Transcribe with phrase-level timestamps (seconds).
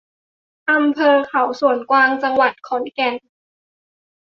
[0.71, 3.15] อำเภอเขาสวนกวาง จังหวัดขอนแก่น